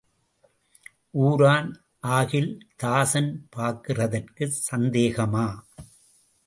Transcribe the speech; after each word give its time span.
ஊரான் 1.25 1.69
ஆகில் 2.13 2.51
தாசன் 2.75 3.31
பார்க்கிறதற்குச் 3.55 4.59
சந்தேகமா? 4.71 5.47